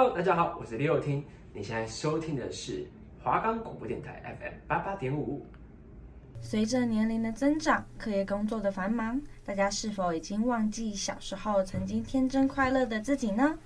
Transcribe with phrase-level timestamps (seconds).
[0.00, 1.22] Hello，大家好，我是李友听。
[1.52, 2.86] 你现在收听的是
[3.22, 5.44] 华冈广播电台 FM 八八点五。
[6.40, 13.58] 随着年龄的增长，课业工作的繁忙，大家是否已经忘记小时候曾经天真快乐的自己呢？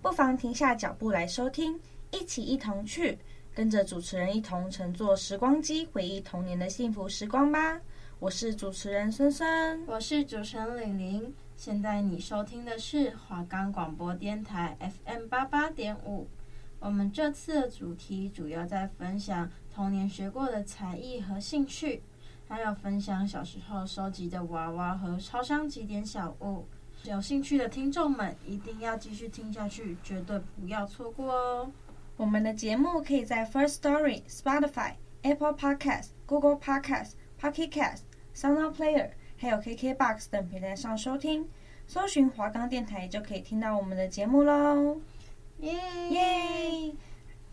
[0.00, 1.78] 不妨停下脚步来收听，
[2.10, 3.18] 一起一同去，
[3.54, 7.78] 跟着主持人一同乘坐时光机，回忆童年的幸福时光吧。
[8.18, 11.34] 我是主持人孙孙，我是主持人玲玲。
[11.64, 16.26] 现在你收听的是华冈广播电台 FM 八八点五。
[16.80, 22.02] 我们这次的主题主要在分享童年学过的才艺和兴趣，
[22.48, 26.66] 还有分享小时候收集的娃娃和超商集点小物。
[27.04, 31.70] 有兴趣的听众们一定要继续听下去，绝对不要错过哦。
[32.16, 38.00] 我们的节目可以在 First Story、Spotify、Apple Podcast、Google Podcast、Pocket Cast、
[38.34, 39.10] Sound Player。
[39.42, 41.44] 还有 KKBOX 等平台上收听，
[41.88, 45.00] 搜寻华冈电台就可以听到我们的节目喽！
[45.58, 45.74] 耶
[46.10, 46.94] 耶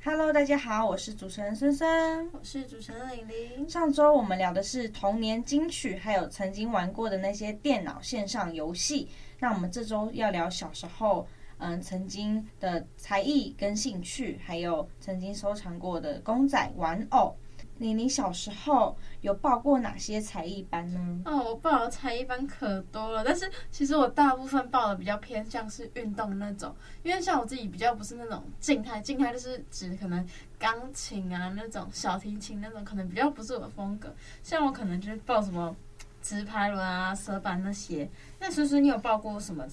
[0.04, 3.68] ！Hello，大家好，我是主持人孙孙，我是主持人玲玲。
[3.68, 9.10] 上周我们聊的是童年金曲，还有曾经玩过的那些电脑线上游戏。
[9.40, 11.26] 那我们这周要聊小时候，
[11.58, 17.36] 嗯，曾经的才艺跟兴趣，还有曾经收藏过的公仔玩偶。
[17.82, 21.22] 你你小时候有报过哪些才艺班呢？
[21.26, 30.28] 哦，我报的才艺班可多了，但是其实我大部分报的比较偏向是运动那种，因为像我自己比较不是那种静态，静态就是指可能
[30.60, 34.14] 钢琴啊那种小提琴那种，可能比较不是我的风格。
[34.44, 35.74] 像我可能就是报什么
[36.22, 38.10] 直排轮啊、蛇板那些。
[38.40, 39.66] 那叔叔，你有报过什么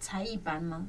[0.00, 0.84] 才艺班吗？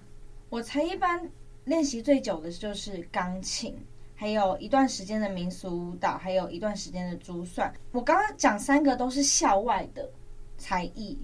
[0.49, 1.29] 我才艺班
[1.65, 3.77] 练习最久的就是钢琴。
[4.15, 7.71] 还有一段时间的民俗舞蹈，还有一段时间的珠算。
[7.91, 10.09] 我刚刚讲三个都是校外的
[10.57, 11.19] 才艺，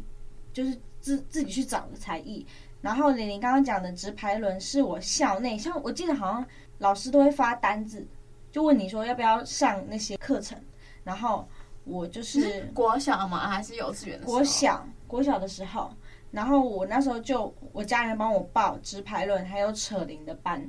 [0.52, 2.45] 就是自自己去找的才艺。
[2.81, 6.45] 然后玲玲刚刚讲的直排轮是我校内，像我记得好像
[6.80, 8.06] 老师都会发单子，
[8.52, 10.58] 就问你说要不要上那些课程。
[11.03, 11.47] 然后
[11.86, 13.47] 我就是，是国小嘛？
[13.47, 14.34] 还是幼稚园的时候？
[14.34, 15.91] 国小，国小的时候。
[16.31, 20.68] 然后我那时候就我家人帮我报直排轮还有扯铃的班。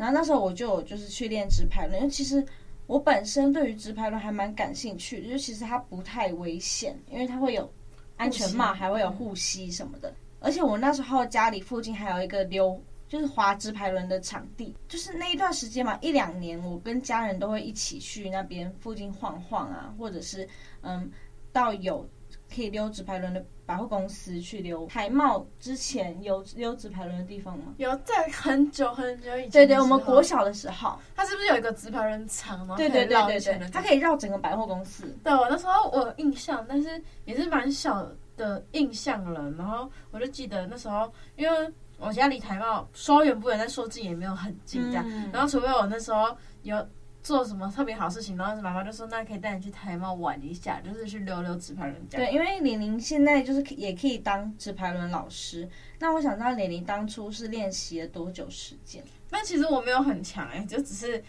[0.00, 2.42] 然后那时候我就就是去练直排轮，因为其实
[2.86, 7.70] 我本身对于直排轮还蛮感兴趣的，就是其实它不太危险，因为它会有
[8.16, 10.10] 安全帽，还会有护膝什么的。
[10.38, 20.48] 而且我那时候家里附近还有一个溜，就是滑直排轮的场地，就是那一段时间嘛，一两年我跟家人都会一起去那边附近晃晃啊，或者是
[20.80, 21.10] 嗯
[21.52, 22.08] 到有。
[22.52, 27.66] 可以溜直排轮的百货公司去溜台贸，之前有溜纸牌轮的地方吗？
[27.76, 29.50] 有，在很久很久以前。
[29.52, 32.74] 对对，我们国小的时候，它是不是有一个纸牌轮场吗？
[32.76, 35.16] 对对对对对，它可以绕整个百货公司。
[35.22, 38.04] 对，我那时候我有印象，但是也是蛮小
[38.36, 39.48] 的印象了。
[39.52, 45.04] 然后我就记得那时候，因为我家离台贸说远不远，但说近也没有很近这样。
[45.06, 46.84] 嗯、然后除非我那时候有。
[47.22, 55.68] 做什么特别好事情，然后妈妈就说：“那可以带你去台湾玩一下，就是去溜溜直排轮。”对，因为玲玲现在就是也可以当直排轮老师。
[55.98, 59.04] 那我想知道玲玲当初是练习了多久时间？
[59.28, 61.22] 那其实我没有很强哎、欸，就只是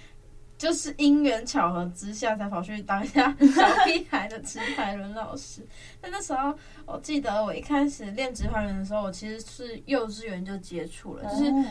[0.58, 5.62] 就是因缘巧合之下才跑去当一下小屁孩的直排轮老师。
[6.00, 11.66] 但那时候我记得我一开始练直排轮的时候，我其实是幼稚园就接触了，就是、哦、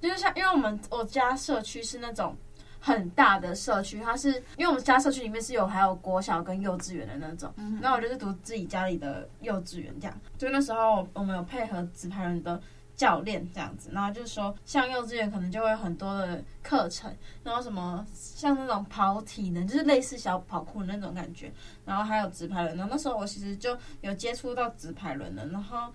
[0.00, 2.36] 就是像因为我们我家社区是那种。
[2.84, 10.14] 很大的社区，它是因为我们家社区里面是有还有国小跟幼稚园的那种，嗯，那我就是读自己家里的幼稚园这样。
[10.36, 12.60] 就那时候我们有配合直排轮的
[12.94, 17.10] 教练这样子，然后就是说像幼稚园可能就会有很多的课程，
[17.42, 21.50] 然后什么像那种跑体能，就是类似小跑酷的那种感觉，
[21.86, 22.76] 然后还有直排轮。
[22.76, 25.90] 然后那时候我其实就有接触到直排轮的，然后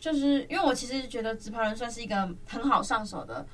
[0.00, 3.46] 就是因为我其实觉得直排轮算是一个很好上手的。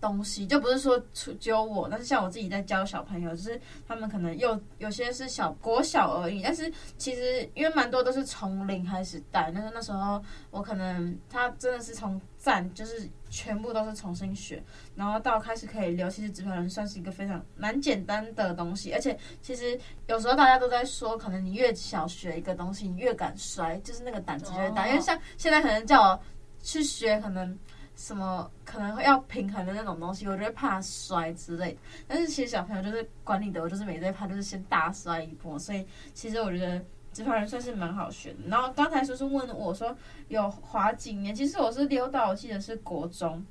[0.00, 0.98] 东西就不是说
[1.38, 14.62] 教我，但是像我自己在教小朋友，就是他们可能又有些是小国小而已，但是其实因为蛮多都是从零开始带，但是那时候我可能他真的是从站，就是全部都是重新学，
[14.94, 26.20] 然后到开始可以留，其实直排轮算是一个非常蛮简单的东西，而且其实有时候大家都在说，可能你越小学一个东西，你越敢摔，就是那个胆子越大，因为像现在可能叫我
[26.62, 27.58] 去学，可能。
[28.00, 31.78] 什么可能会要平衡的那种东西，我就会怕摔之类的。
[32.08, 35.58] 但是其实小朋友就是管理的，我就是没在怕，就是先大摔一波。
[35.58, 36.82] 所以其实我觉得
[37.12, 38.38] 直排人算是蛮好学的。
[38.46, 39.94] 然后刚才叔叔问我说
[40.28, 43.44] 有滑几年，其实我是溜到我记得是国中，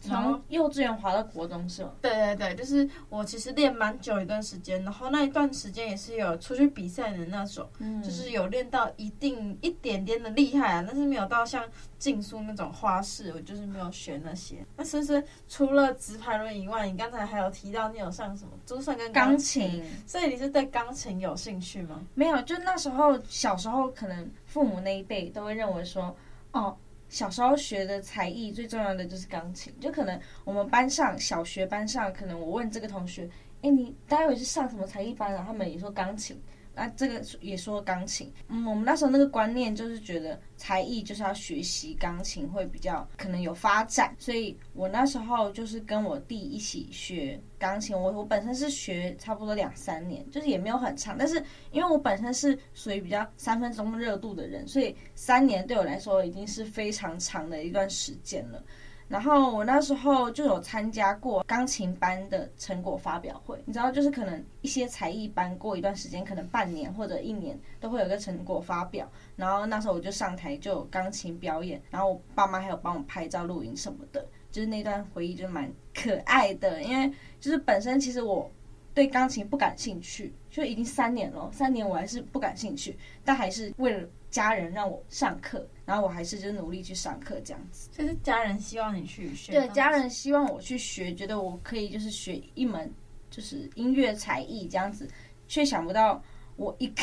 [0.00, 1.90] 从幼稚园滑到国中是吗？
[2.00, 11.64] 对对对，就是我其实练蛮久一段时间，然后那一段时间也是有出去比赛的那种，嗯、就是有练到一定一点点的厉害啊，但是没有到像
[11.98, 14.64] 竞速那种花式，我就是没有学那些。
[14.76, 22.00] 那是不是除了直排轮以外，你刚才还有提到你有上什么珠算跟钢琴，所以你是对钢琴有兴趣吗？
[22.14, 26.16] 没有，就那时候小时候可能父母那一辈都会认为说，
[26.52, 26.76] 哦。
[27.08, 33.28] 小时候学的才艺最重要的就是钢琴，就可能我们班上小学班上，可能我问这个同学，
[33.62, 35.44] 哎，你待会是上什么才艺班啊？
[35.46, 36.40] 他们也说钢琴。
[36.78, 48.00] 那、啊、这个也说钢琴，嗯，我们那时候那个观念就是觉得才艺就是要学习钢琴会比较可能有发展，所以我那时候就是跟我弟一起学钢琴。
[48.00, 51.42] 我我本身是学差不多两三年，就是也没有很长，但是
[51.72, 58.62] 因为我本身是属于比较三分钟热度的人，所以三年对我来说已经是非常长的一段时间了。
[59.08, 69.10] 然后我那时候就有参加过钢琴班的成果发表会，你知道，就是可能一些才艺班过一段时间，可能半年或者一年都会有一个成果发表。
[69.34, 76.82] 然后那时候我就上台就有钢琴表演，然后我爸妈还有帮我拍照、录影什么的，就是那段回忆就蛮可爱的。
[76.82, 77.10] 因为
[77.40, 78.50] 就是本身其实我
[78.92, 82.94] 对钢琴不感兴趣，就已经三年了，三年我还是不感兴趣，
[83.24, 85.66] 但还是为了家人让我上课。
[85.84, 89.52] 然后我还是就努力去上课这样子，就是家人希望你去学。
[89.52, 92.92] 对，家人希望我去学，觉得我可以就是学一门
[93.30, 95.08] 就是音乐才艺这样子，
[95.46, 96.22] 却想不到
[96.56, 97.02] 我一个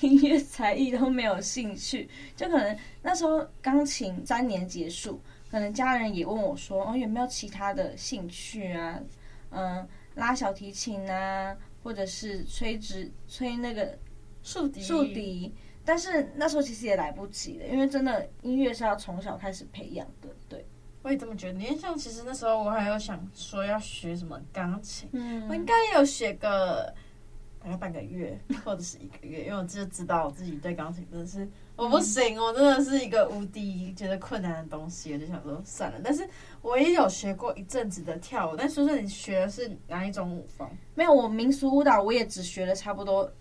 [0.00, 2.06] 音乐才艺都没有兴趣。
[2.36, 5.18] 就可能那时候钢琴三年结束，
[5.50, 9.00] 可能家人也问我说：“哦，有没有其他的兴趣啊？
[9.52, 13.98] 嗯，拉小提琴啊，或者是吹直吹那个
[14.42, 15.50] 竖笛竖笛。”
[15.88, 20.28] 但是那时候其实也来不及了，因为真的音乐是要从小开始培养的。
[20.46, 20.62] 对，
[21.00, 21.58] 我也这么觉得。
[21.58, 26.92] 因为像其实那时候我还有想说要学什么钢琴，嗯，我应该也有学个
[27.58, 35.98] 大概半个月或者是一个月，因为我就知道我自己对钢琴真的是我不行，我真的是一个无敌觉得困难的东西，我就想说算了。
[36.04, 36.28] 但是
[36.60, 40.68] 我也有学过一阵子的跳舞，但说说你学的是哪一种舞风？
[40.94, 43.32] 没有，我民俗舞蹈我也只学了差不多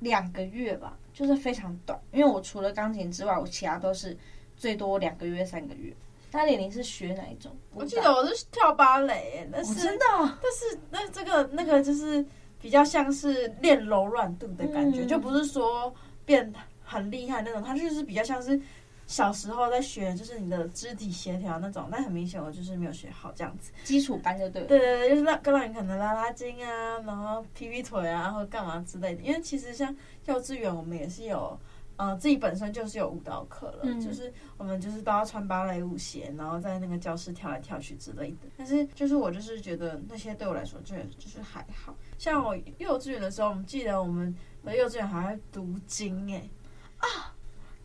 [0.00, 0.96] 两个月吧。
[1.12, 4.14] 就是非常短，因为我除了钢琴之外，我其他都是
[4.54, 5.90] 最多两个月、三个月。
[6.30, 7.50] 那李玲是学哪一种？
[7.72, 12.22] 我记得我是跳芭蕾，但是、哦、真的，但是那这个那个就是
[12.60, 15.90] 比较像是练柔软度的感觉，嗯、就不是说
[16.26, 16.52] 变
[16.84, 18.60] 很厉害那种，它就是比较像是。
[19.06, 23.70] 小时候在学，就是你的肢体协调那种，但很明显我就是没有学好这样子。
[23.84, 24.66] 基础班就对了。
[24.66, 29.22] 对对对，就是让更让你可能拉拉筋啊，然后劈劈腿啊，或干嘛之类的。
[29.22, 29.94] 因为其实像
[30.24, 31.56] 幼稚园，我们也是有，
[31.96, 38.48] 呃，自己本身就是有舞蹈课了，嗯、就是我们就是都要穿芭蕾舞鞋，然后在那个教室跳来跳去之类的。
[38.56, 41.94] 但是就是我就是觉得那些对我来说就就是还好。
[42.18, 46.50] 像我幼稚园的时候，我们记得我们的幼稚园还会读经哎
[46.98, 47.32] 啊。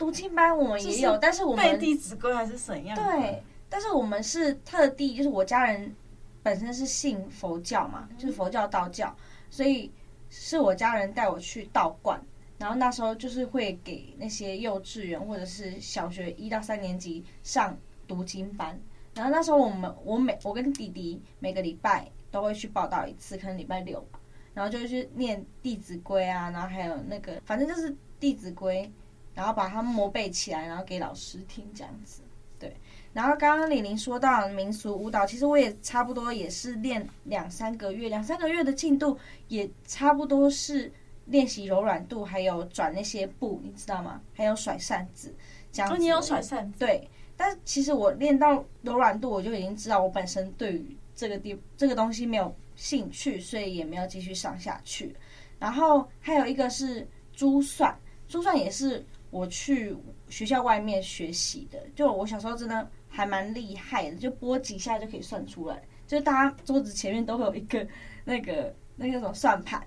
[0.02, 2.98] 读经班我们也有，但是我们背《弟子规》还是怎样？
[2.98, 3.40] 对，
[3.70, 5.96] 但是我们是特地，就是我家人
[6.42, 9.16] 本身是信佛教嘛，嗯、就是佛教道教，
[9.52, 9.92] 所以
[10.32, 12.20] 是我家人带我去道观，
[12.58, 17.78] 然后那时候就是会给那些幼稚园或者是小学一到三年级上
[18.08, 18.76] 读经班，
[19.14, 24.20] 然后那时候我们我每我跟弟弟每个礼拜都会去报道一次，可能礼拜六吧，
[24.56, 28.92] 然后就去念《弟子规》啊，然后还有那个反正就是《弟子规》。
[29.34, 32.22] 然后把它默背起来，然后给老师听这样子，
[32.60, 32.76] 对。
[33.14, 39.18] 然后刚刚李玲说到民俗舞蹈，其实我也差不多也是练两三个月，两三个月的进度
[39.50, 40.90] 也差不多是
[41.26, 44.22] 练习柔软度，还有转那些步，你知道吗？
[44.34, 45.34] 还有甩扇子
[45.74, 45.96] 这样子。
[45.96, 46.80] 哦，你有甩扇子？
[46.80, 47.06] 对。
[47.36, 55.14] 但其实我练到柔软度，我就已经知道我本身对于这个地这个东西没有兴趣，所以也没有继续上下去。
[55.60, 57.94] 然后还有一个是珠算，
[58.28, 59.06] 珠算也是。
[59.32, 59.96] 我去
[60.30, 65.82] 学校外面学习的，就我小时候真的还蛮厉害的，就拨几下就可以算出来。
[66.06, 67.88] 就大家桌子前面都会有一个
[68.26, 69.82] 那个 那个什么算盘，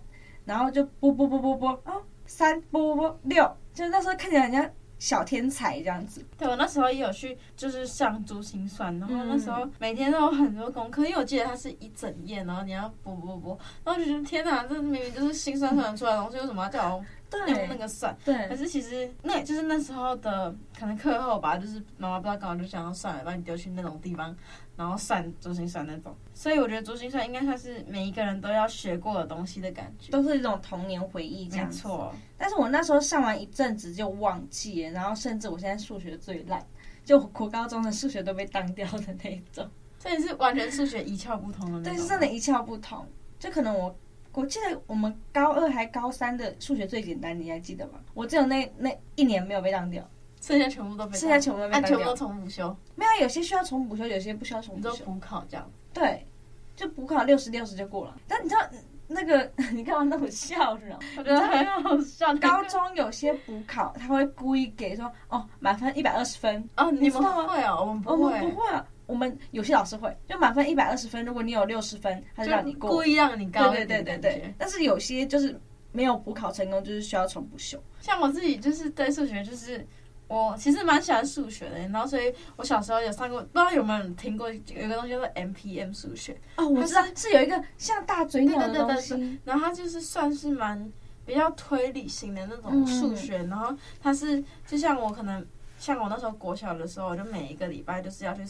[0.45, 1.95] 然后就拨拨拨拨拨啊，
[2.27, 6.25] 三拨拨拨六，就那时候看起来很像小天才这样子。
[6.39, 17.05] 对，我那时候也有去，就是上珠心算，然后那时候每天都有很多功课，因为我记得它是一整页，然后你要拨拨拨，然后就觉得天哪，这明明就是心算算得出来的东西，为什么要叫我？
[17.39, 24.35] 用那个算，对，可是其实那就是那时候的可能课后吧，就是妈妈不知道干嘛就想要算了，把你丢去那种地方，
[24.77, 26.15] 然后算珠心算那种。
[26.33, 31.67] 所以我觉得珠心算应该算是每一个人都要学过的东西的感觉，都是一种童年回忆这样。
[31.67, 36.65] 没错，但是我那时候上完一阵子就忘记了，然后甚至我现在数学最烂，
[37.05, 39.69] 就国高中的数学都被当掉的那种。
[39.99, 41.95] 所以是完全数学一窍不通的那种。
[41.95, 43.07] 对，是真的，一窍不通。
[43.39, 43.95] 就可能我
[44.35, 48.01] 我记得我们高二还高三的数学最简单，你还记得吗？
[48.15, 50.09] 我只有那那一年没有被当掉，
[50.41, 52.77] 剩下全部都被，剩下全部都被当掉，全部都重补修。
[52.97, 55.05] 没有，有些需要重补修，有些不需要重补修。
[55.05, 55.71] 补考这样。
[55.93, 56.27] 对，
[56.75, 58.17] 就补考六十六十就过了。
[58.27, 58.61] 但你知道
[59.07, 60.99] 那个 你干嘛那么笑是吗？
[61.17, 62.35] 我觉得很好笑。
[62.37, 68.67] 高中有些补考他会故意给说哦满分一百二十分哦，你们会哦，我们不会，我们不会。
[69.07, 73.71] 我们有些老师会，就满分一百二十分，如果你有六十分，他就让你过，故意让你高。
[73.71, 74.55] 对对对对对。
[74.59, 75.59] 但是有些就是
[75.93, 77.79] 没有补考成功，就是需要重补修。
[78.01, 79.87] 像我自己就是对数学，就是
[80.27, 86.37] 我其实蛮喜欢数学的，然后所以我小时候有上过，不知道有没有人听过有一个东西叫做 MPM 数学。
[86.57, 90.91] 哦，我知道是，是有一个像大嘴鸟的东西，然后它就是算是蛮
[91.27, 95.45] 比较推理型的那种数学，嗯、然后它是就像我可能
[95.85, 98.43] 像我那时候国小的时候，我就每一个礼拜就是要去。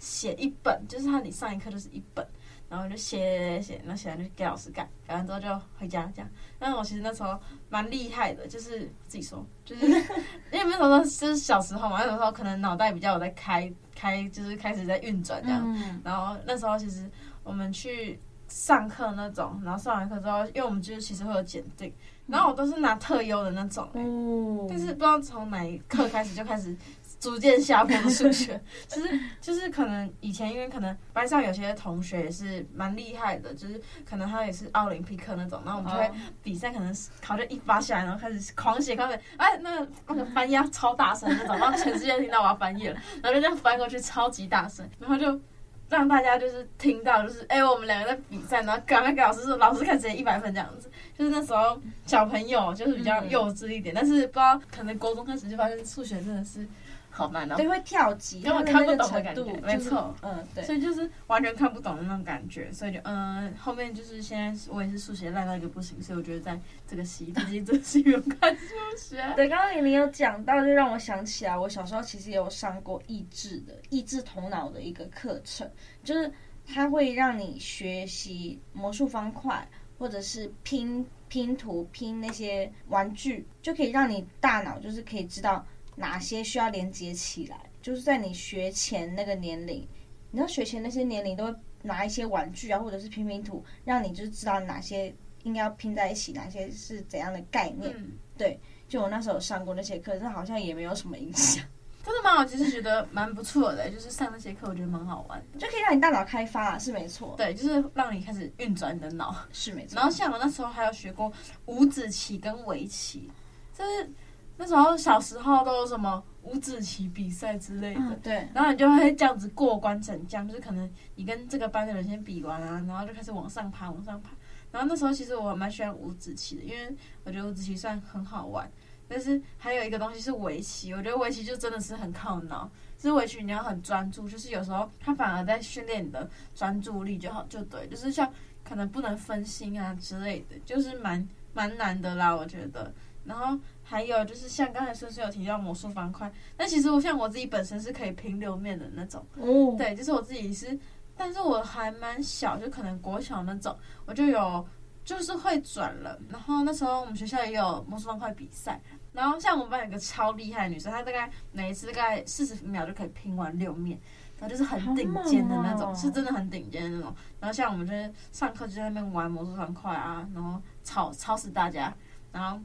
[0.00, 2.24] 写一本，就是他，你上一课就是一本，
[2.68, 6.30] 然后就写写，然后写完就给老师改，改完之后就回家这样。
[6.56, 7.36] 但是我其实那时候
[7.68, 15.64] 蛮厉害的，就是自己说，就是因为那时候就是小时候嘛，那时候可能脑袋比较有在开开，就是开始在运转这样。
[15.66, 17.10] 嗯、然后那时候其实
[17.42, 21.92] 我们去上课那种，然后上完课之后，因为我们就是其实会有检定，
[22.28, 26.76] 然后我都是拿特优的那种、欸，嗯、但是不知道从哪一刻开始就开始。
[27.20, 36.08] 逐渐下坡的数学，就是就是可能以前因为可能班上有些同学也是蛮厉害的，就是可能他也是奥林匹克那种，然后我们就会
[36.44, 45.40] 比赛，可能考卷一发下来，然后开始狂写，开始哎那个那个翻页超大声那种，然后全世界听到我要翻页了，然后就这样翻过去超级大声，然后就
[45.88, 56.66] 让大家就是听到就是哎我们两个在比赛，然后赶快给老师说老师看谁一百分这样子，就是那时候小朋友就是比较幼稚一点，但是不知道可能高中开始就发现数学真的是。
[57.10, 69.16] 好慢哦，对，会跳级，根本看不懂的感觉，没错，嗯，对，所以就是完全看不懂的那种感觉，所以就嗯，后面就是现在我也是数学烂到一个不行，所以我觉得在这个系，毕竟这个系有看数学。
[69.34, 75.68] 对，刚刚玲玲有讲到，就让我想起来，我小时候其实也有上过益智的益智头脑的一个课程，
[76.04, 76.30] 就是
[76.66, 79.66] 它会让你学习魔术方块，
[79.98, 85.66] 或者是拼拼图、拼那些玩具，就可以让你大脑就是可以知道。
[85.98, 87.58] 哪些需要连接起来？
[87.80, 89.86] 就是在你学前那个年龄，
[90.30, 95.14] 你知道学前那些年龄都会拿一些玩具啊，或者是拼拼图，让你就是知道哪些
[95.44, 97.94] 应该要拼在一起，哪些是怎样的概念。
[97.96, 101.64] 嗯、对，就我那时候上过那些课，但好像也没有什么影响。
[102.04, 102.38] 真的吗？
[102.40, 107.34] 我其实觉得蛮不错的，就是上那些课，我觉得蛮好玩的，就可以让你大脑开发啊，是没错。
[107.38, 109.96] 对，就是让你开始运转你的脑，是没错。
[109.96, 111.32] 然后像我那时候还有学过
[111.66, 113.30] 五子棋跟围棋，
[113.72, 114.10] 就是。
[114.58, 124.30] 那时候小时候都有什么五子棋比赛之类的，嗯、对，然后你就会这样子过关斩将，就是可能你跟这个班的人先比完啊，然后就开始往上爬，往上爬。
[124.70, 128.70] 然后那时候其实我蛮喜欢五子棋的，因为我觉得五子棋算很好玩。
[129.10, 138.30] 但是还有一个东西是围棋，我觉得围棋就真的是很靠脑，就是围棋你要很专注，就是有时候它反而在训练你的专注力就好，就对，就是像
[138.62, 142.92] 可能不能分心啊之类的，就是蛮蛮难的啦，我觉得。
[143.24, 143.58] 然后
[143.90, 150.78] 还有就是像刚才孙孙有提到魔术方块，但其实我像我自己本身是可以拼六面的那种，哦，对，就是我自己是，
[151.16, 154.68] 但是我还蛮小，就可能国小那种，我就有
[155.06, 156.20] 就是会转了。
[156.28, 158.78] 然后那时候我们学校也有魔术方块比赛，
[159.14, 163.98] 然后像我们班有个超厉害的女生，她大概每一次大概四十秒就可以拼完六面，
[164.38, 167.14] 然后就是很顶尖的那种，是真的很顶尖的那种。
[167.40, 171.90] 然后像我们就是上课就在那边玩魔术方块啊，然后吵吵死大家，
[172.30, 172.60] 然后。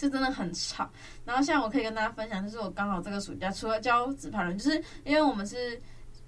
[0.00, 0.90] 就真的很吵，
[1.26, 5.78] 然后现在我可以跟大家分享，就是我刚好这个暑假除了教纸牌人，就是因为我们是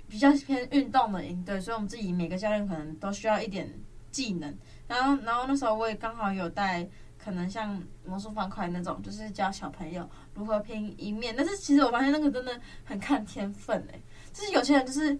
[0.06, 3.72] 比较偏运动的营队，所以我们自己每个教练可能都需要一点
[4.10, 4.54] 技能。
[4.86, 6.86] 然后，然后那时候我也刚好有带，
[7.16, 11.34] 可能像魔术方块那种，就是教小朋友如何拼一面。
[11.34, 14.02] 但是其实我发现那个真的很看天分诶、
[14.34, 15.18] 就是有些人就是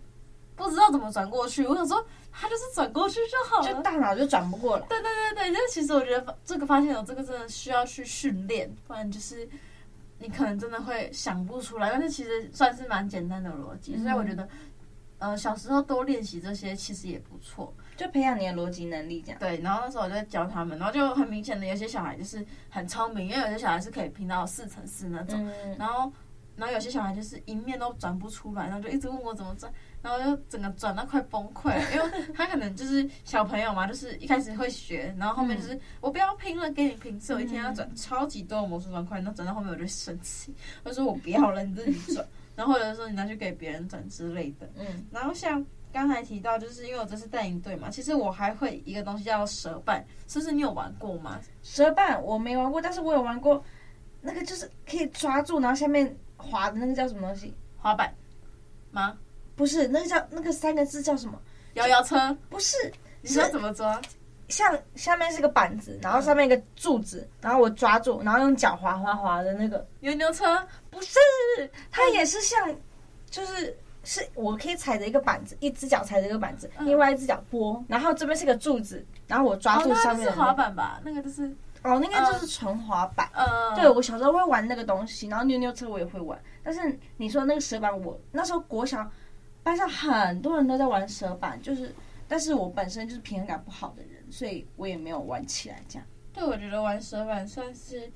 [0.57, 1.67] 不知道怎么转过去。
[1.67, 2.05] 我想说。
[2.35, 4.87] 他就是转过去就好了，就大脑就转不过来。
[4.87, 9.47] 对对对对，就其实我觉得这个发现有这个真的需要去训练，不然就是
[10.17, 11.91] 你可能真的会想不出来。
[11.91, 14.49] 但是其实算是蛮简单的逻辑，嗯、所以我觉得，
[15.19, 19.39] 呃，小时候多练习这些其实也不错，就培养你的逻辑能力这样。
[19.39, 26.11] 对，然后那时候我就在教他们，然后就很明显的有些小孩就是很聪明，因为有些小孩是可以拼到四乘四那种，嗯、然后
[26.57, 29.71] 然后有些小孩就是一面都转不出来，然后就一直问我怎么转。
[30.03, 37.21] 然后就整个转到快崩溃了，因为他可能就是小朋友嘛，就是一开始会学，然后后面就是我不要拼了，给你拼。
[37.21, 42.27] 所以我一天要转超级多的魔术方块，然后转到后面我就生气，我说我不要了，你自己转。
[42.55, 44.69] 然后或者说你拿去给别人转之类的。
[44.77, 45.07] 嗯。
[45.11, 51.41] 然后像刚才提到，就是因为我这是带营队嘛，其实我还会一个东西叫蛇板，是不是你有玩过吗？
[51.63, 53.65] 蛇板我没玩过，但是我有玩过，
[54.21, 57.55] 那个就是可以抓住，然后下面滑的那个叫什么东西？
[57.77, 58.13] 滑板
[58.91, 59.17] 吗？
[59.63, 61.39] 不是，那个叫那个三个字叫什么？
[61.75, 62.37] 摇摇车？
[62.51, 62.77] 不是，
[63.21, 64.03] 你说怎么抓？
[64.49, 70.61] 像下面是个板子，然后上面一个柱子，然后我抓住，然后用脚滑滑滑的那个牛牛车？
[70.91, 71.17] 不是，
[71.93, 72.75] 它也是像，
[73.31, 80.25] 就是是我可以踩着一个板子，一只脚踩着一个板子，另外一只脚拨，然后这边是个柱子，然后我抓住上面。
[80.25, 81.01] 是滑板吧？
[81.05, 81.47] 那个就是
[81.85, 83.31] 哦，那个就是纯滑板。
[83.35, 89.09] 嗯，对，我小时候会玩那个东西，然后扭扭车我也会玩，但是你说那个蛇板，我那时候国小
[89.63, 91.95] 班上很多人都在玩蛇板，就是。
[92.29, 95.83] 但是我本身就是平衡感不好的人，所以我也没有玩起来。
[95.87, 98.11] 这样，对，我觉得玩蛇板算是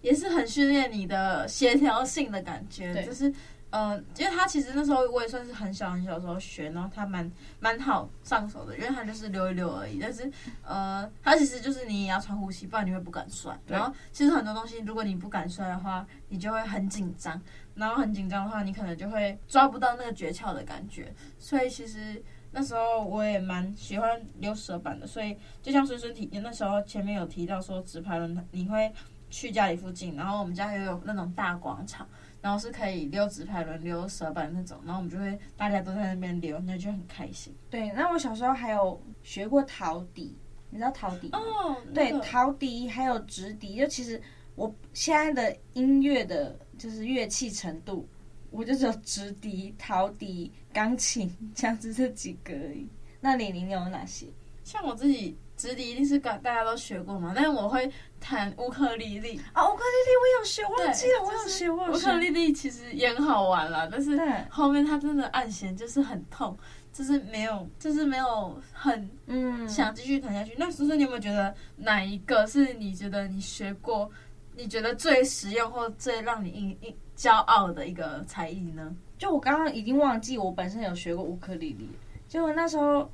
[0.00, 3.04] 也是很训练你的协调性的感觉。
[3.04, 3.32] 就是，
[3.70, 10.00] 呃，因为它其实那时候我也算是很小很小的时候学，然后它蛮蛮好上手的，因为它就是溜一溜而已。
[10.00, 10.28] 但是，
[10.64, 13.56] 呃，它其实就是你也要穿呼吸，不然你会不敢摔。
[13.68, 17.40] 然后，其实很多东西，如果你不敢摔的话，你就会很紧张。
[17.74, 21.12] 然后很紧张的话，你可能就会抓不到那个诀窍的感觉。
[21.38, 22.22] 所以其实。
[22.56, 28.92] 那时候我也蛮喜欢溜蛇板的，所以就像孙孙提，那时候前面有提到说直排轮，你会
[29.28, 32.08] 去家里附近，然后我们家也有那种大广场，
[32.40, 37.52] 然后是可以溜直排轮、溜蛇板那种，然后我们就会大家都在那边溜，那就很开心。
[37.68, 40.38] 对，那我小时候还有学过陶笛，
[40.70, 41.40] 你知道陶笛吗？
[41.40, 44.22] 哦，对，陶笛还有直笛，就其实
[44.54, 48.08] 我现在的音乐的就是乐器程度。
[48.50, 52.88] 我就只有直笛、陶笛、钢琴这样子这几个而已。
[53.20, 54.26] 那李玲有哪些？
[54.62, 57.90] 像我自己直笛一定是大大家都学过嘛，但是我会
[58.20, 61.68] 弹乌克丽丽啊，乌克丽丽我有学，忘记了我有学。
[61.68, 64.16] 乌克丽丽其实也很好玩啦，但是
[64.48, 66.56] 后面它真的按弦就是很痛，
[66.92, 70.52] 就是没有，就是没有很嗯想继续弹下去。
[70.52, 74.08] 嗯、那叔叔，你有没有觉得哪一个是你觉得你学过，
[74.56, 76.96] 你觉得最实用或最让你印印？
[77.16, 78.92] 骄傲的一个才艺呢？
[79.16, 81.88] 就我刚刚已经忘记我本身有学过乌克丽丽，
[82.26, 83.08] 就那时候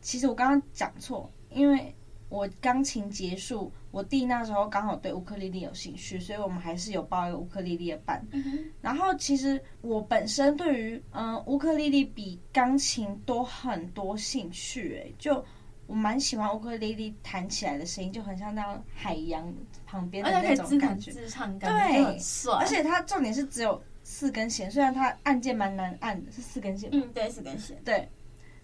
[0.00, 1.94] 其实我刚刚讲错，因为
[2.28, 8.20] 我钢琴结束，我弟那时候刚好对乌克丽丽有兴趣，所以我们还是有报一个乌克丽丽的班。
[8.32, 15.44] 嗯、然后其实我本身对于嗯乌克丽丽比钢琴多很多兴趣，哎，就。
[15.86, 19.46] 我蛮喜欢乌克丽丽弹起来的声音，就很像那样海洋
[19.94, 22.18] 旁边的那种感觉，自唱感对，
[22.58, 26.90] 而且它重点是只有四根弦，虽然它按键蛮难按的，是四根弦。
[26.92, 27.80] 嗯，对，四根弦。
[27.84, 28.08] 对，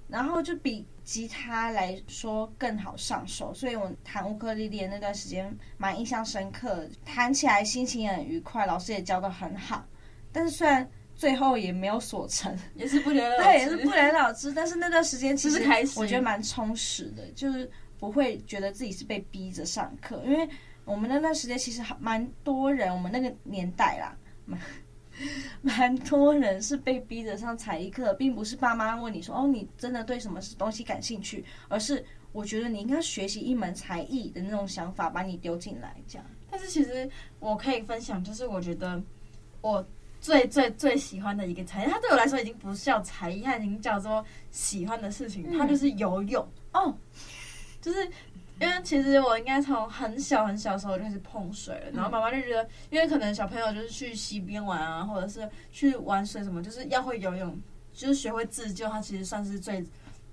[0.08, 9.86] 然后就比吉他来说更好上手，所以我弹乌克丽丽的那段时间蛮印象深刻，弹起来心情也很愉快，老师也教的很好。
[10.32, 10.90] 但是虽然。
[11.12, 13.42] 最后也没有所成，也是不了了之。
[13.44, 14.50] 对，也是不了了之。
[14.54, 15.62] 但是那段时间其实
[15.94, 20.48] 我觉得蛮充实的，就是不会觉得自己是被逼着上课，因为
[20.84, 24.16] 我们那段时间其实蛮多人，我们那个年代啦，
[24.46, 24.60] 蛮
[25.62, 36.26] 蛮多人是被逼着上才艺课，并不是爸妈问你说哦，你真的对什么东西感兴趣，而是我觉得你应该学习一门才艺的那种想法，把你丢进来这样。
[36.50, 39.02] 但是其实我可以分享，就是我觉得
[39.60, 39.86] 我。
[40.22, 45.50] 最最最喜欢的一个才艺，它对我来说已经不是叫才艺，它已经叫做喜欢的事情。
[45.56, 46.94] 它就是游泳哦，
[47.80, 48.06] 就是
[48.60, 57.58] 因为其实我应该从很小很小的时候就开始碰水了，然后妈妈就觉得，因为可能小朋友就是去溪边玩啊，或者是去玩水什么，就是要会游泳，
[57.92, 59.84] 就是学会自救，它其实算是最。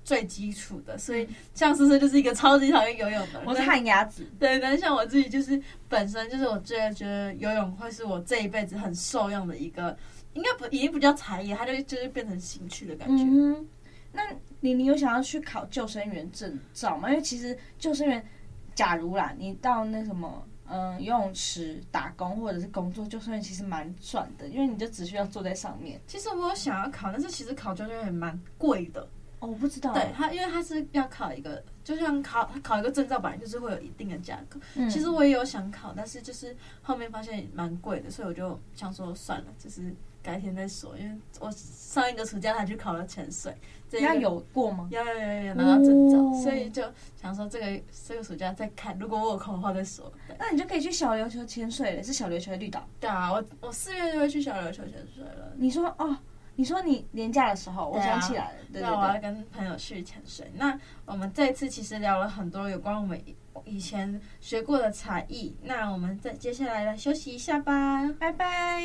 [0.03, 3.41] 最基础的，所以像思思就是一个超级讨厌游泳的人。
[3.45, 4.25] 我是旱鸭子。
[4.39, 9.97] 对，但是像我自己就是本身就是我觉得觉得游泳会是我这一辈子很受用的一个，
[10.31, 13.25] 应该不已经不叫才艺，它就就是变成兴趣的感觉。
[13.25, 13.67] 嗯，
[14.11, 14.23] 那
[14.59, 17.09] 你你有想要去考救生员证照吗？
[17.09, 18.25] 因为其实救生员，
[18.73, 25.99] 假如啦，你到那什么嗯游泳池打工或者是工作，救生员其实蛮赚的，因为你就只需要坐在上面。
[26.07, 29.07] 其实我有想要考，但是其实考救生员也蛮贵的。
[29.39, 29.93] 哦，我不知道。
[29.93, 34.59] 对他，因为他是要考一个，就像考考一个证照，本来就是会有一定的价格。
[34.73, 34.89] 嗯。
[34.89, 39.93] 其实我也有想考，但是就是后面发现蛮贵的，所以我就想说算了，就是
[40.23, 40.97] 改天再说。
[40.97, 43.55] 因为我上一个暑假还去考了潜水，
[43.89, 44.87] 这个有过吗？
[44.91, 46.83] 有有有有拿到证照，哦、所以就
[47.15, 50.11] 想说这个这个暑假再看，如果我有空的话再说。
[50.37, 52.87] 那你就可以去小琉球潜水了，是小琉球的绿岛。
[52.99, 55.53] 对啊，我我四月就会去小琉球潜水了。
[55.57, 56.17] 你说哦。
[56.59, 60.51] 你说你年假的时候，我想起来了，对，啊、对对对，那我要跟朋友去潜水。
[60.55, 63.21] 那我们这次其实聊了很多有关我们
[63.63, 65.55] 以前学过的才艺。
[65.61, 68.81] 那我们再接下来来休息一下吧，拜拜。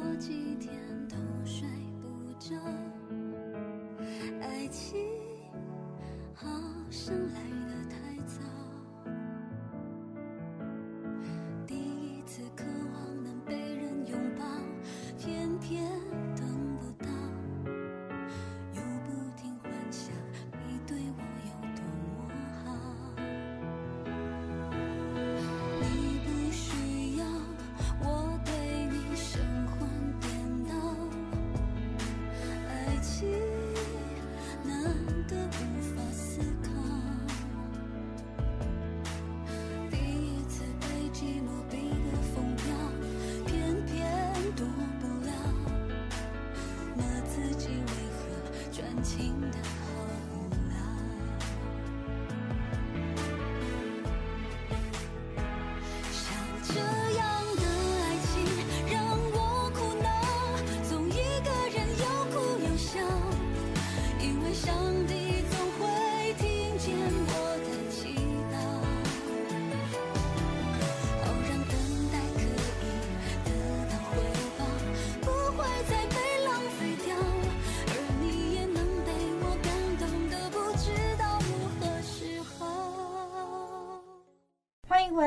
[0.00, 0.72] 过几天
[1.08, 1.68] 都睡
[2.00, 2.56] 不着。
[4.40, 4.98] 爱情
[6.34, 6.48] 好
[6.90, 7.14] 像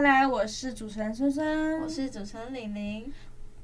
[0.04, 3.10] 来，我是主持人孙孙，我是主持人玲玲。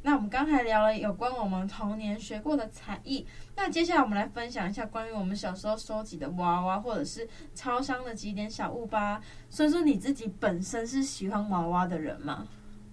[0.04, 9.19] 那我们刚才聊了有关我们童年学过的才艺，那接下来我们来分享一下关于我们小时候收集的娃娃或者是超商的几点小物吧。
[9.49, 12.47] 孙孙，你自己本身是喜欢娃娃的人吗？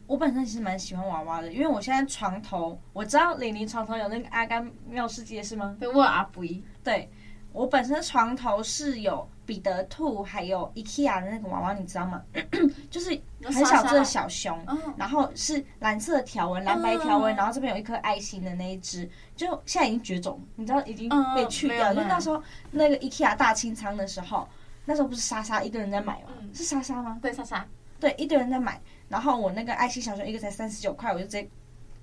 [0.08, 5.76] 我本身其实蛮喜欢娃娃的，因为我现在床头，我知道李玲床头有那个阿甘妙世界是吗？
[5.78, 6.64] 对，我有阿布依。
[6.82, 7.08] 对，
[7.56, 12.22] 我本身床头是有彼得兔，还有 IKEA 的那个娃娃，你知道吗？
[12.90, 21.94] 就是很小只的小熊，嗯然后是蓝色的条纹，蓝白条纹，嗯然后这边有一颗爱心的那一只，就现在已经绝种，你知道已经嗯被去掉。
[21.94, 24.46] 就那时候那个 IKEA 大清仓的时候，
[24.84, 26.28] 那时候不是莎莎一堆人在买吗？
[26.40, 27.18] 嗯是莎莎吗？
[27.22, 27.66] 对，莎莎。
[27.98, 31.48] 对，一堆人在买，然后我那个爱心小熊一个才三十九块，我就直接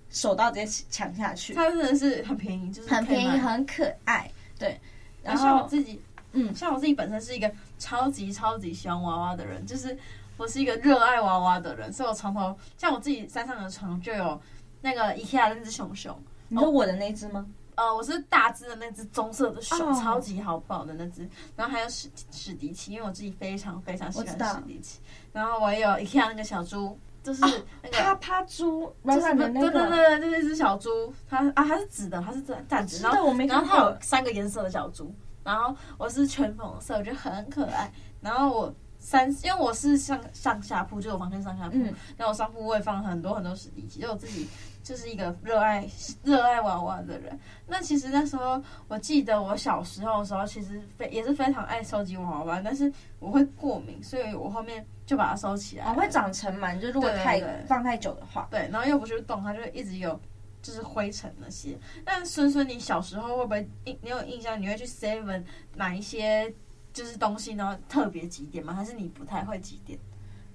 [0.09, 4.27] 手到直接抢下去，它真的是很便宜，就是很便宜，很可爱。
[4.57, 4.79] 对，
[5.23, 6.01] 然然后像我自己，
[6.33, 9.97] 嗯，像我自己本身是一个超级超级喜欢娃娃的人，就是
[10.37, 14.39] 我是一个热爱娃娃的人，所以我床头像我自己山上的床就有
[14.81, 16.15] 那个 IKEA 的那只熊熊，
[16.49, 17.45] 你说我的那只吗？
[17.75, 24.99] 呃，我是大只的那只棕色的熊哦超级好抱的那只，然后还有史史迪奇，因为我自己非常非常喜欢史迪奇，
[25.31, 27.41] 然后我也有 IKEA 那个小猪，就是
[27.81, 27.97] 那个。
[27.97, 29.89] 趴趴猪，软就是软的那对对个。
[29.89, 33.97] 对，就是一只小猪，它啊它是紫的，它是站站直，然后，我没然后它有。
[34.01, 35.11] 三个颜色的小猪，
[35.43, 37.91] 然后我是全粉红色，我觉得很可爱。
[38.21, 44.47] 然后我三，因为我是上上下铺，就是我房间上下铺，嗯然后我上铺我也放很多很多史迪奇，就我自己
[44.81, 45.87] 就是一个热爱
[46.23, 47.37] 热爱娃娃的人。
[47.67, 55.85] 那其实那时候我记得我小时候的时候，其实非也是非常爱收集娃娃，但是我会过敏，所以我后面就把它收起来。
[55.85, 58.47] 哦，会长尘螨，就如果太放太久的话。
[58.49, 60.19] 对，然后又不去动，它就一直有
[60.63, 61.77] 就是灰尘那些。
[62.03, 63.95] 那孙孙，你小时候会不会印？
[64.01, 64.59] 你有印象？
[64.59, 65.43] 你会去 Seven
[65.75, 66.51] 买一些
[66.91, 68.73] 就是东西，然后特别几点吗？
[68.73, 69.99] 还是你不太会几点？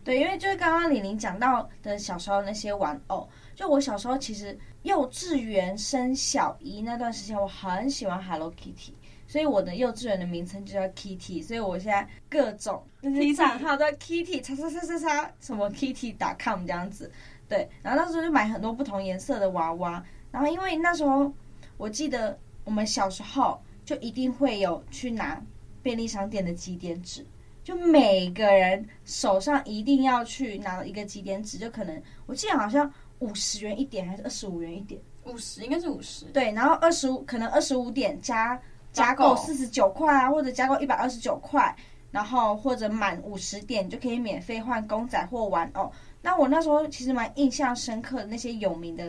[0.02, 8.94] 对，因为就是刚刚李玲讲到的小时候那些玩偶，就我小时候其实幼稚园升小一那段时间，我很喜欢 Hello Kitty，
[9.28, 17.12] 所以我的幼稚园的名称就叫 Kitty，所以我现在各种那些账号都叫 Kitty 叉叉叉叉叉什么 Kitty.com 这样子。
[17.46, 21.32] 对，然后那时候就买很多不同颜色的娃娃，然后因为那时候
[21.76, 25.40] 我记得我们小时候就一定会有去拿
[25.82, 27.24] 便利商店的几点纸。
[27.62, 36.24] 就每个人手上一定要去拿一个几点纸，就可能我记得好像五十元一点还是二十五元一点，五十应该是五十。
[36.32, 38.58] 对，然后二十五可能二十五点加
[38.92, 41.74] 加加购购四十九块啊，或者加购一百二十九块，
[42.10, 45.92] 然后或者满五十点就可以免费换公仔或玩偶。
[46.22, 49.06] 那我那时候其实蛮印象深刻的那些有名的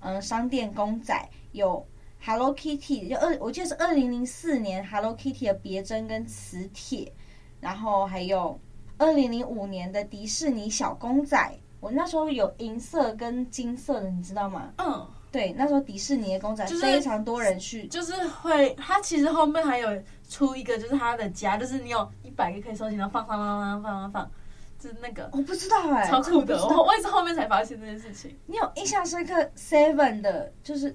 [0.00, 1.86] 嗯、呃商店公仔有
[2.20, 7.12] Hello Kitty，就二我记得是二零零四年 Hello Kitty 的别针跟磁铁。
[7.60, 8.58] 然后还有
[8.96, 14.72] 二零零五年的迪士尼小公仔，我那时候有银色跟金色的，你知道吗？
[14.78, 19.88] 嗯，对，那时候迪士尼的公仔就是非常多人去，就是会，它其实后面还有
[20.28, 24.30] 出一个，就是它的家，就是你有一百个可以收集，然后放放放放放放放，
[24.78, 26.60] 就是那个我不知道哎、超酷的。
[26.66, 28.36] 我也是后面才发现这件事情。
[28.46, 30.94] 你有印象深刻 Seven 的，就是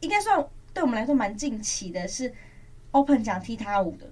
[0.00, 2.32] 应该算对我们来说蛮近期的，是
[2.92, 4.06] Open 讲踢踏舞的。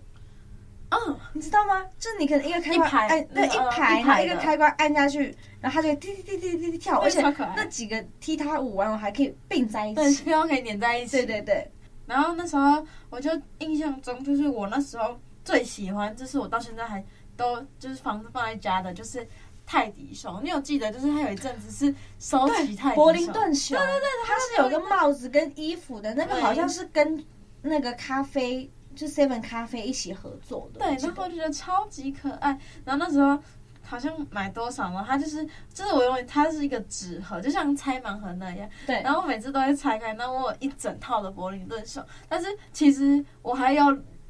[1.07, 1.85] 嗯，你知道吗？
[1.99, 7.21] 就是你可能一个开关按，对，嗯呃一排，然后一个开关按下去，然后它就会踢踢踢踢踢踢跳，而且
[7.57, 10.25] 那几个踢踏舞完，我还可以并在一对，起。
[10.25, 11.17] 希望可以粘在一起。
[11.19, 11.71] 对对对，
[12.07, 17.05] 然后那时候我就印象中，就是我那时候最喜欢，就是我到现在还
[17.37, 19.27] 都就是房子放在家的，就是
[19.67, 20.41] 泰迪熊。
[20.45, 27.25] 你有记得，就是它有一阵子是收集泰迪林顿熊，对对对，它是有个帽子跟衣服的，那个好像是跟
[27.63, 30.81] 那个咖啡，就 Seven 咖啡一起合作的。
[30.81, 32.59] 对，然后我就觉得超级可爱。
[32.85, 33.39] 然后那时候。
[33.87, 35.05] 好像买多少呢？
[35.07, 38.67] 它就是，就是我认为它是一个纸盒，就像拆盲盒那样。
[38.87, 39.03] 对。
[39.03, 42.03] 然后我每次都会拆开，那我有一整套的柏林顿熊。
[42.27, 43.85] 但是其实我还有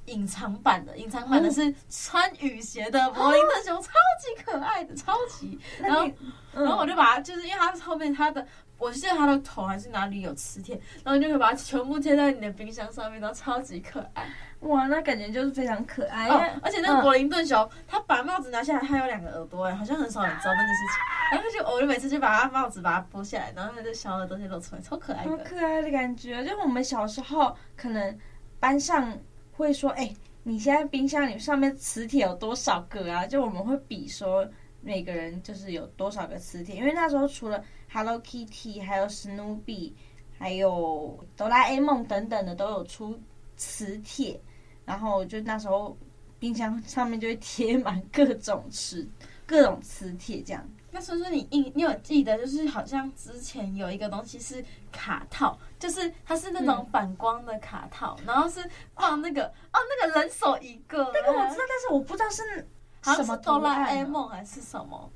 [0.07, 5.57] 隐藏版的，隐藏版的是穿雨鞋的柏林顿熊，超级可爱的，超级。
[5.81, 6.11] 然后，
[6.53, 8.44] 然后我就把它，就是因为它后面它的。
[8.79, 14.27] 我记得它的头还是哪里有磁铁，然后你就可以把它全部贴在你的冰箱上面，然后超级可爱。
[14.61, 16.27] 哇，那感觉就是非常可爱。
[16.29, 21.33] 哦，而且那个柏林顿熊，它把帽子拿下来，它有两个耳朵，哎，好像很少人知道那件事情。
[21.33, 25.31] 然后就我就每次就把它帽子把它剥下来，然后它的小耳朵就露出来，超可爱的。
[25.31, 28.19] 好可爱的感觉，就我们小时候可能
[28.59, 29.17] 班上
[29.53, 30.11] 会说，哎，
[30.43, 33.27] 你现在冰箱里上面磁铁有多少个啊？
[33.27, 34.49] 就我们会比说
[34.81, 37.63] 每个人就是有多少个磁铁，因为那时候除了
[37.94, 39.94] Hello Kitty，还有史努比，
[40.37, 43.16] 还有哆啦 A 梦等等的都有出
[43.57, 44.40] 磁铁，
[44.85, 45.96] 然后就那时候
[46.40, 49.09] 冰箱上面就会贴满各种磁
[49.46, 50.68] 各种磁铁这样。
[50.90, 62.66] 那说说你印，你有记得就是好像之前有一个东西是卡套，就是它是那种反光的卡套，嗯、然后是放那个哦，哦那个人手一个，那个我知道，但是我不知道是
[63.14, 65.09] 什么哆啦 A 梦还是什么，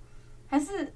[0.46, 0.94] 还是。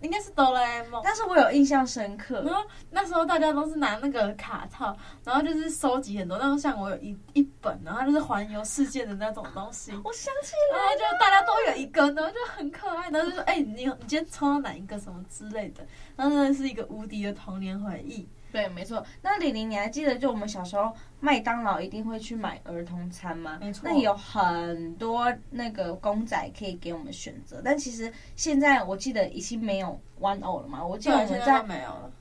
[0.00, 2.42] 应该是哆啦 A 梦，但是我有印象深刻。
[2.42, 6.36] 然后那时候大家都是拿那个卡套，然后就是收集很多。
[6.38, 9.92] 那种像我有一一本，然后就是环游世界的那种东西。
[10.04, 13.10] 我想起来，然后就大家都有一个，然后就很可爱。
[13.10, 18.28] 然后就说：“哎、欸，你你今天抽到哪一个什么之类的？”然后真的是一个无敌的童年回忆。
[18.56, 19.04] 对，没错。
[19.20, 20.90] 那李玲，你还记得就我们小时候
[21.20, 23.58] 麦当劳一定会去买儿童餐吗？
[23.60, 23.82] 没错。
[23.84, 30.82] 那有很多那个公仔可以给我们选择，但其实现在我记得已经没有玩偶了嘛。
[30.82, 31.62] 我记得我们在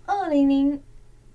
[0.06, 0.84] 二零零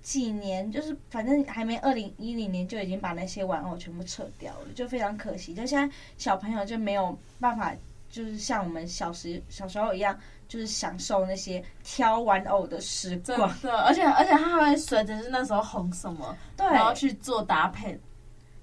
[0.03, 5.55] 几年，就是反正还没二零一零年就已经把那些玩偶全部撤掉了，就非常可惜。
[5.55, 7.73] 就现在小朋友就没有办法，
[8.07, 10.15] 就是像我们小时小时候一样。
[10.51, 17.97] 就是享受那些挑玩偶的时光，对，而且而且他还会随着是那时候红什么，对，然后去做搭配。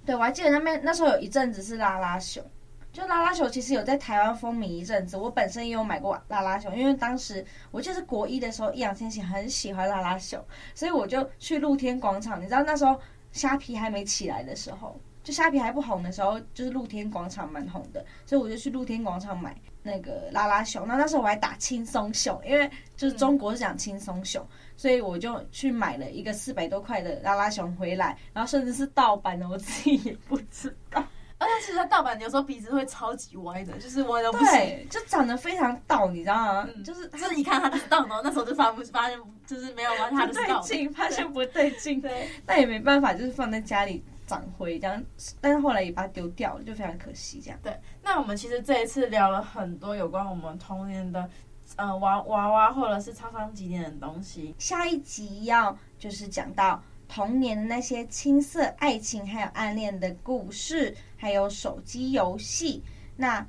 [0.05, 2.44] 对，我还记得那边那时候有一阵子是拉拉熊，
[2.92, 5.16] 就拉拉熊其实有在台湾风靡一阵子。
[5.16, 10.38] 我本身也有买过拉拉熊，因为当时我记得是国一的时候，易烊千玺很喜欢拉拉熊，
[10.74, 12.38] 所以我就去露天广场。
[12.38, 13.01] 你知道那时候
[13.33, 19.57] 虾皮还没起来的时候，就虾皮还不红的时候，就是露天广场蛮红的，所以我就去露天广场买。
[19.88, 31.03] 那个拉拉熊，那那时候我还打轻松熊，因为就是中国是讲轻松熊，嗯，所以我就去买了一个四百多块的拉拉熊回来，然后甚至是盗版的，我自己也不知道。
[31.40, 36.68] 而且其实它盗版有时候鼻子会超级歪的，就是歪的不行，对，就长得非常倒，你知道吗？
[36.74, 44.03] 嗯、就是就是一看它就是盗的，那时候就发不发现就是没有玩它的不对劲，发现不对劲，对，那也没办法，就是放在家里。
[44.28, 45.02] 长灰这样，
[45.40, 47.58] 但是后来也把它丢掉了，就非常可惜这样。
[47.62, 51.28] 对，那我们其实这一次聊了很多有关我们童年的，
[51.76, 54.54] 呃，娃娃娃或者是超商几点的东西。
[54.58, 62.84] 下一集要就是讲到童年的那些青涩爱情，还有暗恋的故事，还有手机游戏。
[63.16, 63.44] 那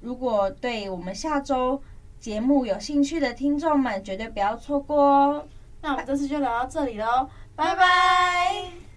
[0.00, 1.82] 如果对我们下周
[2.20, 5.48] 节目有兴趣的听众们，绝对不要错过哦。
[5.80, 8.87] 那我们这次就聊到这里喽，拜拜。